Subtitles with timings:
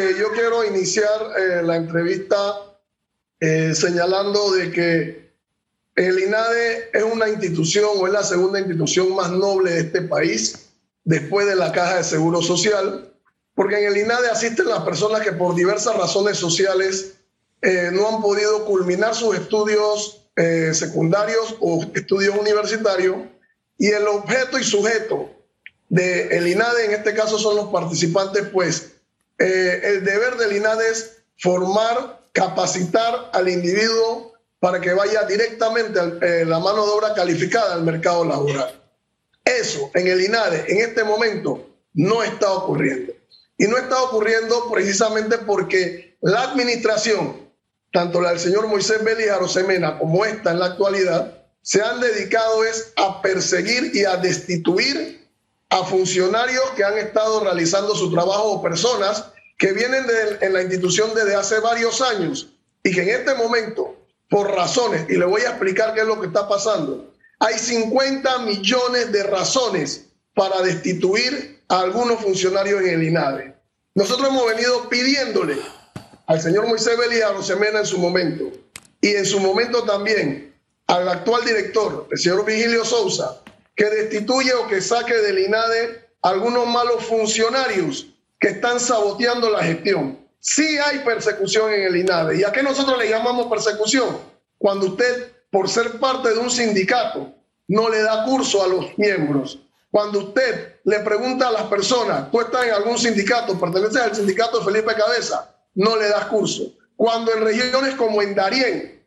[0.00, 2.36] eh, yo quiero iniciar eh, la entrevista
[3.38, 5.30] eh, señalando de que
[5.94, 10.70] el INADE es una institución o es la segunda institución más noble de este país
[11.04, 13.12] después de la Caja de Seguro Social,
[13.54, 17.14] porque en el INADE asisten las personas que por diversas razones sociales
[17.92, 20.22] no han podido culminar sus estudios
[20.72, 23.18] secundarios o estudios universitarios
[23.76, 25.28] y el objeto y sujeto
[25.90, 28.99] del el INADE, en este caso son los participantes, pues
[29.40, 36.04] eh, el deber del INADE es formar, capacitar al individuo para que vaya directamente a
[36.20, 38.78] eh, la mano de obra calificada al mercado laboral.
[39.42, 43.14] Eso en el INADE en este momento no está ocurriendo.
[43.56, 47.50] Y no está ocurriendo precisamente porque la administración,
[47.92, 52.62] tanto la del señor Moisés Beli Arosemena como esta en la actualidad, se han dedicado
[52.64, 55.19] es a perseguir y a destituir
[55.70, 60.04] a funcionarios que han estado realizando su trabajo o personas que vienen
[60.40, 62.48] en la institución desde hace varios años
[62.82, 63.96] y que en este momento,
[64.28, 68.38] por razones, y le voy a explicar qué es lo que está pasando, hay 50
[68.40, 73.54] millones de razones para destituir a algunos funcionarios en el INADE.
[73.94, 75.56] Nosotros hemos venido pidiéndole
[76.26, 78.50] al señor Moisés Belía Rosemena en su momento
[79.00, 80.54] y en su momento también
[80.86, 83.39] al actual director, el señor Vigilio Sousa,
[83.74, 88.06] que destituye o que saque del INADE algunos malos funcionarios
[88.38, 90.18] que están saboteando la gestión.
[90.40, 92.38] Sí hay persecución en el INADE.
[92.38, 94.18] ¿Y a qué nosotros le llamamos persecución?
[94.58, 97.34] Cuando usted, por ser parte de un sindicato,
[97.68, 99.60] no le da curso a los miembros.
[99.90, 104.62] Cuando usted le pregunta a las personas, tú estás en algún sindicato, perteneces al sindicato
[104.64, 106.72] Felipe Cabeza, no le das curso.
[106.96, 109.04] Cuando en regiones como en Darién,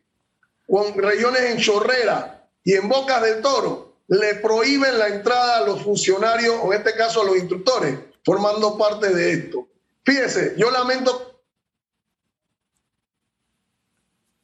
[0.68, 5.66] o en regiones en Chorrera y en Bocas del Toro, le prohíben la entrada a
[5.66, 9.68] los funcionarios, o en este caso a los instructores, formando parte de esto.
[10.04, 11.42] Fíjese, yo lamento.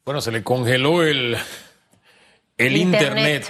[0.05, 1.36] Bueno, se le congeló el,
[2.56, 3.47] el internet.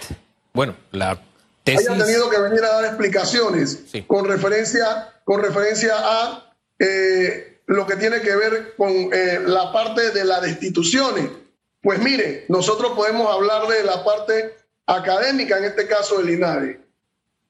[0.52, 1.22] Bueno, la
[1.62, 1.88] tesis.
[1.88, 7.96] Hayan tenido que venir a dar explicaciones con, referencia, con referencia a eh, lo que
[7.96, 11.30] tiene que ver con eh, la parte de las destituciones.
[11.80, 14.59] Pues mire, nosotros podemos hablar de la parte
[14.96, 16.80] académica, en este caso el INADE.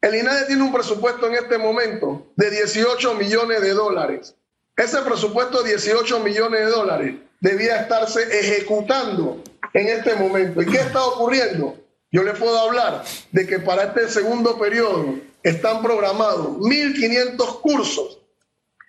[0.00, 4.34] El INADE tiene un presupuesto en este momento de 18 millones de dólares.
[4.76, 9.42] Ese presupuesto de 18 millones de dólares debía estarse ejecutando
[9.74, 10.62] en este momento.
[10.62, 11.76] ¿Y qué está ocurriendo?
[12.10, 18.18] Yo le puedo hablar de que para este segundo periodo están programados 1.500 cursos.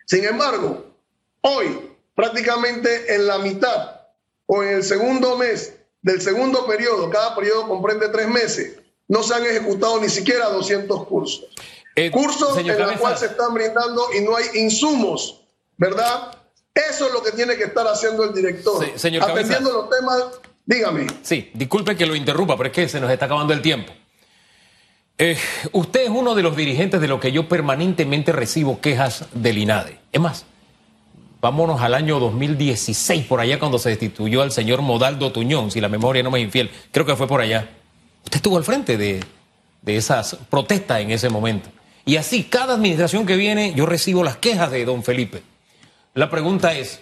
[0.06, 0.86] Sin embargo,
[1.42, 4.02] hoy, prácticamente en la mitad
[4.46, 9.34] o en el segundo mes del segundo periodo, cada periodo comprende tres meses, no se
[9.36, 11.48] han ejecutado ni siquiera 200 cursos.
[11.96, 15.42] Eh, cursos en los cuales se están brindando y no hay insumos,
[15.78, 16.38] ¿verdad?
[16.74, 18.86] Eso es lo que tiene que estar haciendo el director.
[18.98, 20.24] señor Atendiendo los temas,
[20.66, 21.08] dígame.
[21.22, 23.92] Sí, disculpe que lo interrumpa, pero es que se nos está acabando el tiempo.
[25.18, 25.38] Eh,
[25.74, 30.00] usted es uno de los dirigentes de lo que yo permanentemente recibo quejas del INADE.
[30.14, 30.46] Es más,
[31.42, 35.90] Vámonos al año 2016, por allá cuando se destituyó al señor Modaldo Tuñón, si la
[35.90, 36.70] memoria no me es infiel.
[36.92, 37.68] Creo que fue por allá.
[38.24, 39.22] Usted estuvo al frente de,
[39.82, 41.72] de esas protestas en ese momento.
[42.06, 45.42] Y así, cada administración que viene, yo recibo las quejas de don Felipe.
[46.14, 47.02] La pregunta es,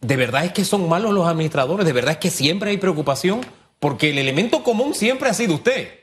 [0.00, 1.86] ¿de verdad es que son malos los administradores?
[1.86, 3.40] ¿De verdad es que siempre hay preocupación?
[3.78, 5.94] Porque el elemento común siempre ha sido usted.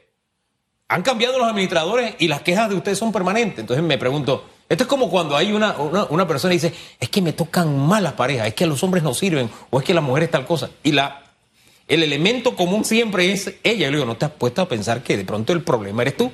[0.88, 3.60] Han cambiado los administradores y las quejas de usted son permanentes.
[3.60, 7.22] Entonces me pregunto, esto es como cuando hay una, una, persona y dice, es que
[7.22, 10.24] me tocan malas parejas, es que los hombres no sirven, o es que la mujer
[10.24, 10.70] es tal cosa.
[10.84, 11.24] Y la,
[11.88, 13.86] el elemento común siempre es ella.
[13.86, 16.18] Yo le digo, ¿no te has puesto a pensar que de pronto el problema eres
[16.18, 16.32] tú?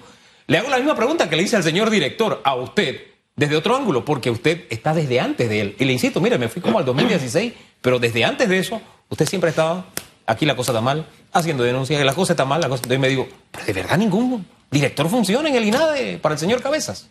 [0.47, 3.01] Le hago la misma pregunta que le hice al señor director, a usted,
[3.35, 5.75] desde otro ángulo, porque usted está desde antes de él.
[5.79, 9.27] Y le insisto, mire, me fui como al 2016, pero desde antes de eso, usted
[9.27, 9.85] siempre estaba,
[10.25, 12.79] aquí la cosa está mal, haciendo denuncias, que la cosa está mal, la cosa...
[12.79, 16.63] Entonces me digo, ¿pero de verdad ningún director funciona en el INADE para el señor
[16.63, 17.09] Cabezas?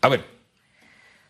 [0.00, 0.39] A ver.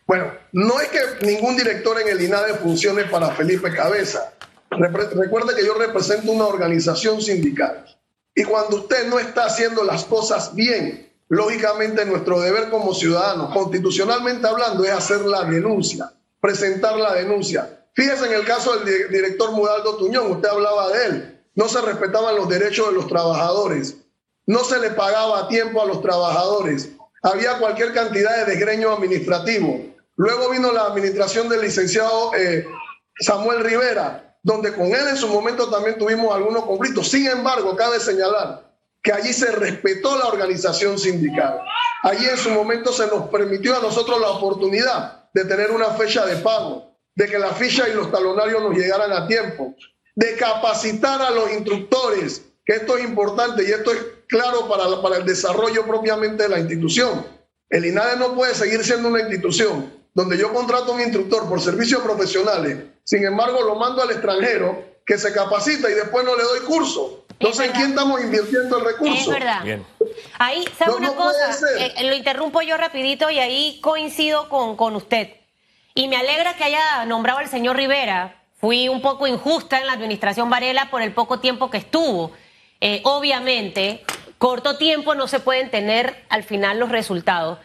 [0.07, 4.33] Bueno, no es que ningún director en el INADE funcione para Felipe Cabeza.
[4.71, 7.85] Recuerde que yo represento una organización sindical.
[8.33, 14.47] Y cuando usted no está haciendo las cosas bien, lógicamente nuestro deber como ciudadanos, constitucionalmente
[14.47, 17.85] hablando, es hacer la denuncia, presentar la denuncia.
[17.93, 21.41] Fíjese en el caso del director Mudaldo Tuñón, usted hablaba de él.
[21.55, 23.97] No se respetaban los derechos de los trabajadores,
[24.45, 26.89] no se le pagaba a tiempo a los trabajadores,
[27.21, 29.79] había cualquier cantidad de desgreño administrativo.
[30.15, 32.65] Luego vino la administración del licenciado eh,
[33.19, 37.09] Samuel Rivera, donde con él en su momento también tuvimos algunos conflictos.
[37.09, 38.71] Sin embargo, cabe señalar
[39.01, 41.61] que allí se respetó la organización sindical.
[42.03, 46.25] Allí en su momento se nos permitió a nosotros la oportunidad de tener una fecha
[46.25, 49.73] de pago, de que la ficha y los talonarios nos llegaran a tiempo,
[50.15, 53.99] de capacitar a los instructores, que esto es importante y esto es
[54.31, 57.27] claro para, para el desarrollo propiamente de la institución.
[57.69, 61.61] El INADE no puede seguir siendo una institución donde yo contrato a un instructor por
[61.61, 66.43] servicios profesionales, sin embargo lo mando al extranjero que se capacita y después no le
[66.43, 67.25] doy curso.
[67.31, 69.13] Entonces, ¿en quién estamos invirtiendo el recurso?
[69.13, 69.63] Es verdad.
[70.37, 71.57] Ahí, ¿sabe una cosa?
[71.79, 75.29] Eh, lo interrumpo yo rapidito y ahí coincido con, con usted.
[75.95, 78.43] Y me alegra que haya nombrado al señor Rivera.
[78.59, 82.31] Fui un poco injusta en la administración Varela por el poco tiempo que estuvo.
[82.79, 84.03] Eh, obviamente,
[84.41, 87.59] corto tiempo no se pueden tener al final los resultados.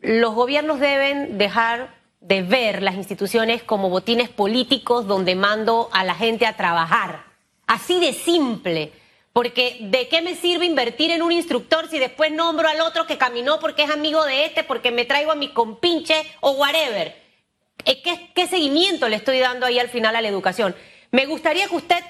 [0.00, 6.14] Los gobiernos deben dejar de ver las instituciones como botines políticos donde mando a la
[6.14, 7.24] gente a trabajar.
[7.66, 8.92] Así de simple.
[9.32, 13.18] Porque ¿de qué me sirve invertir en un instructor si después nombro al otro que
[13.18, 17.20] caminó porque es amigo de este, porque me traigo a mi compinche o whatever?
[17.86, 20.76] Eh, ¿Qué, ¿Qué seguimiento le estoy dando ahí al final a la educación?
[21.10, 22.04] Me gustaría que usted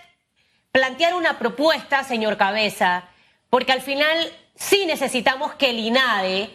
[0.72, 3.08] planteara una propuesta, señor Cabeza,
[3.54, 6.50] porque al final sí necesitamos que el INADE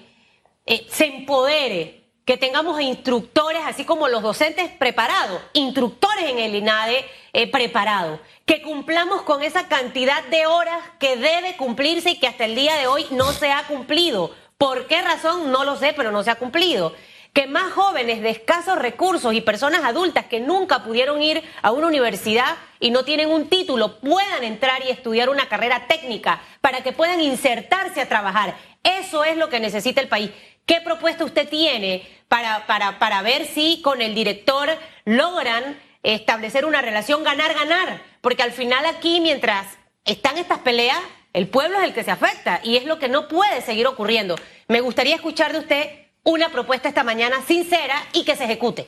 [0.65, 7.05] eh, se empodere que tengamos instructores, así como los docentes preparados, instructores en el INADE
[7.31, 12.43] eh, preparados, que cumplamos con esa cantidad de horas que debe cumplirse y que hasta
[12.43, 14.35] el día de hoy no se ha cumplido.
[14.57, 15.53] ¿Por qué razón?
[15.53, 16.93] No lo sé, pero no se ha cumplido.
[17.39, 21.87] Que más jóvenes de escasos recursos y personas adultas que nunca pudieron ir a una
[21.87, 26.91] universidad y no tienen un título puedan entrar y estudiar una carrera técnica para que
[26.91, 28.57] puedan insertarse a trabajar.
[28.83, 30.31] Eso es lo que necesita el país.
[30.65, 36.81] ¿Qué propuesta usted tiene para, para, para ver si con el director logran establecer una
[36.81, 38.01] relación ganar-ganar?
[38.19, 39.65] Porque al final aquí, mientras
[40.03, 40.99] están estas peleas,
[41.31, 44.35] el pueblo es el que se afecta y es lo que no puede seguir ocurriendo.
[44.67, 48.87] Me gustaría escuchar de usted una propuesta esta mañana sincera y que se ejecute.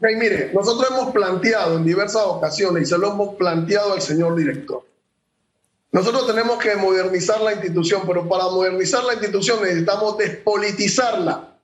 [0.00, 4.84] mire, nosotros hemos planteado en diversas ocasiones y se lo hemos planteado al señor director
[5.92, 11.56] nosotros tenemos que modernizar la institución, pero para modernizar la institución necesitamos despolitizarla.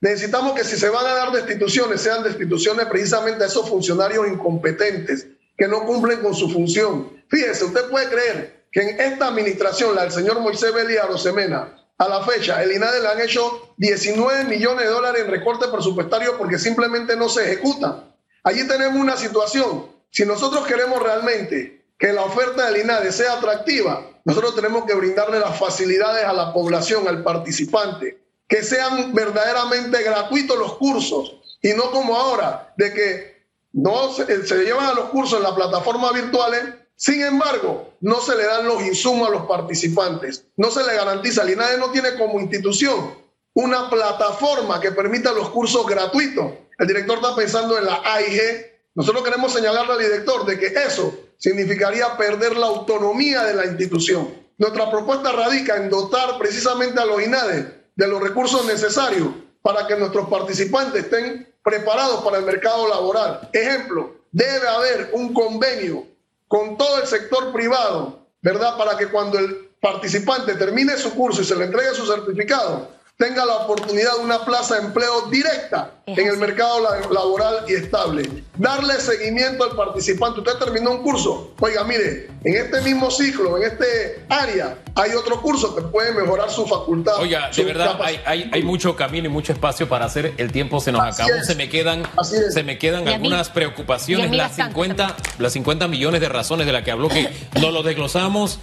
[0.00, 5.26] Necesitamos que si se van a dar destituciones, sean destituciones precisamente a esos funcionarios incompetentes
[5.56, 7.10] que no cumplen con su función.
[7.28, 12.08] Fíjese, usted puede creer que en esta administración, la del señor Moisés Beli Rosemena, a
[12.08, 16.58] la fecha, el INADE le han hecho 19 millones de dólares en recorte presupuestario porque
[16.58, 18.12] simplemente no se ejecutan.
[18.42, 19.86] Allí tenemos una situación.
[20.10, 25.38] Si nosotros queremos realmente que la oferta del INADE sea atractiva, nosotros tenemos que brindarle
[25.38, 28.18] las facilidades a la población, al participante,
[28.48, 34.26] que sean verdaderamente gratuitos los cursos y no como ahora, de que no se,
[34.64, 36.62] llevan a los cursos en las plataformas virtuales,
[36.96, 41.42] sin embargo, no se le dan los insumos a los participantes, no se le garantiza,
[41.42, 43.22] el INADE no tiene como institución
[43.54, 46.52] una plataforma que permita los cursos gratuitos.
[46.78, 48.72] El director está pensando en la AIG.
[48.94, 54.32] Nosotros queremos señalarle al director de que eso significaría perder la autonomía de la institución.
[54.58, 59.28] Nuestra propuesta radica en dotar precisamente a los INADE de los recursos necesarios
[59.60, 63.48] para que nuestros participantes estén preparados para el mercado laboral.
[63.52, 66.06] Ejemplo, debe haber un convenio
[66.52, 68.76] con todo el sector privado, ¿verdad?
[68.76, 73.44] Para que cuando el participante termine su curso y se le entregue su certificado, tenga
[73.44, 76.80] la oportunidad de una plaza de empleo directa en el mercado
[77.12, 78.28] laboral y estable.
[78.56, 80.40] Darle seguimiento al participante.
[80.40, 81.52] Usted terminó un curso.
[81.60, 86.50] Oiga, mire, en este mismo ciclo, en este área, hay otro curso que puede mejorar
[86.50, 87.14] su facultad.
[87.20, 90.34] Oiga, de verdad, hay, hay, mucho camino y mucho espacio para hacer.
[90.36, 91.30] El tiempo se nos acabó.
[91.44, 94.32] Se me quedan, se me quedan algunas preocupaciones.
[94.32, 98.58] Las 50, las 50 millones de razones de las que habló que no lo desglosamos.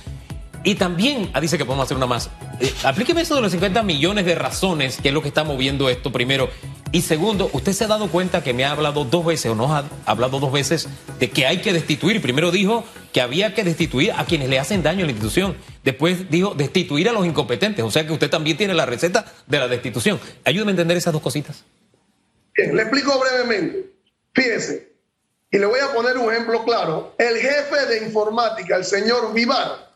[0.63, 2.29] Y también ah, dice que podemos hacer una más.
[2.59, 5.89] Eh, aplíqueme eso de los 50 millones de razones, que es lo que está moviendo
[5.89, 6.49] esto primero.
[6.91, 9.71] Y segundo, usted se ha dado cuenta que me ha hablado dos veces, o nos
[9.71, 10.89] ha hablado dos veces,
[11.19, 12.21] de que hay que destituir.
[12.21, 15.55] Primero dijo que había que destituir a quienes le hacen daño a la institución.
[15.83, 17.85] Después dijo destituir a los incompetentes.
[17.85, 20.19] O sea que usted también tiene la receta de la destitución.
[20.43, 21.63] Ayúdeme a entender esas dos cositas.
[22.55, 23.91] Bien, le explico brevemente.
[24.33, 24.89] Fíjese,
[25.51, 27.15] y le voy a poner un ejemplo claro.
[27.17, 29.88] El jefe de informática, el señor Vivar,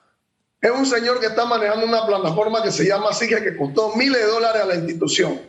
[0.64, 4.22] es un señor que está manejando una plataforma que se llama SIGE que costó miles
[4.22, 5.42] de dólares a la institución.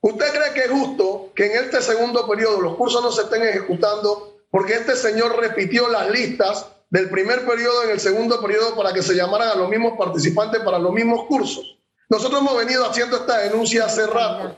[0.00, 3.42] ¿Usted cree que es justo que en este segundo periodo los cursos no se estén
[3.42, 8.92] ejecutando porque este señor repitió las listas del primer periodo en el segundo periodo para
[8.92, 11.76] que se llamaran a los mismos participantes para los mismos cursos?
[12.08, 14.56] Nosotros hemos venido haciendo esta denuncia hace rato.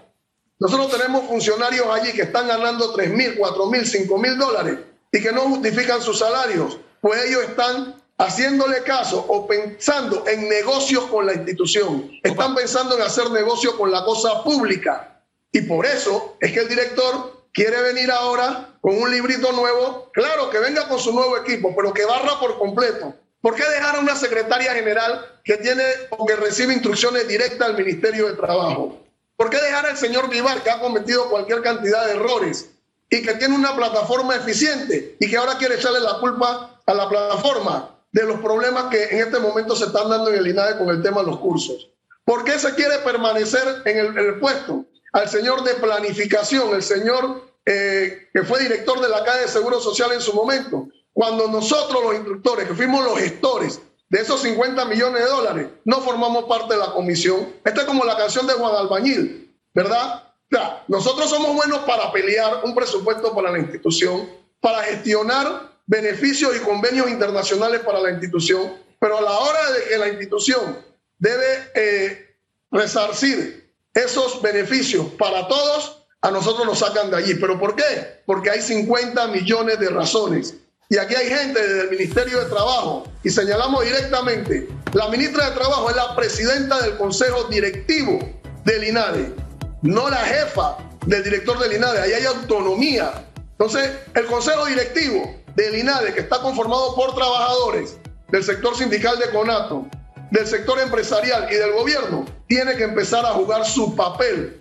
[0.58, 4.78] Nosotros tenemos funcionarios allí que están ganando 3 mil, 4 mil, 5 mil dólares
[5.10, 11.04] y que no justifican sus salarios, pues ellos están haciéndole caso o pensando en negocios
[11.06, 12.10] con la institución.
[12.22, 15.20] Están pensando en hacer negocio con la cosa pública.
[15.52, 20.10] Y por eso es que el director quiere venir ahora con un librito nuevo.
[20.12, 23.14] Claro, que venga con su nuevo equipo, pero que barra por completo.
[23.40, 27.76] ¿Por qué dejar a una secretaria general que tiene o que recibe instrucciones directas al
[27.76, 29.00] Ministerio de Trabajo?
[29.36, 32.70] ¿Por qué dejar al señor Vivar, que ha cometido cualquier cantidad de errores
[33.10, 37.08] y que tiene una plataforma eficiente y que ahora quiere echarle la culpa a la
[37.08, 40.88] plataforma de los problemas que en este momento se están dando en el INADE con
[40.88, 41.90] el tema de los cursos?
[42.24, 44.84] ¿Por qué se quiere permanecer en el, puesto?
[45.12, 49.80] Al señor de planificación, el señor eh, que fue director de la Caja de Seguro
[49.80, 54.84] Social en su momento, cuando nosotros los instructores, que fuimos los gestores de esos 50
[54.84, 57.52] millones de dólares, no formamos parte de la comisión.
[57.64, 60.22] Esto es como la canción de Juan Albañil, ¿verdad?
[60.52, 64.28] O sea, nosotros somos buenos para pelear un presupuesto para la institución,
[64.60, 69.98] para gestionar beneficios y convenios internacionales para la institución, pero a la hora de que
[69.98, 70.78] la institución
[71.18, 72.36] debe eh,
[72.70, 77.34] resarcir esos beneficios para todos, a nosotros nos sacan de allí.
[77.34, 78.22] ¿Pero por qué?
[78.26, 80.54] Porque hay 50 millones de razones.
[80.88, 85.90] Y aquí hay gente del Ministerio de Trabajo y señalamos directamente, la ministra de Trabajo
[85.90, 88.18] es la presidenta del Consejo Directivo
[88.64, 89.34] del INADE,
[89.82, 90.76] no la jefa
[91.06, 93.26] del director del INADE, ahí hay autonomía.
[93.52, 99.30] Entonces, el Consejo Directivo del INADE, que está conformado por trabajadores del sector sindical de
[99.30, 99.86] CONATO,
[100.30, 104.52] del sector empresarial y del gobierno, tiene que empezar a jugar su papel